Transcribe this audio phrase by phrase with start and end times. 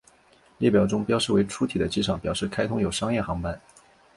[0.57, 3.61] 列表中标示为粗体的机场表示开通有商业航班。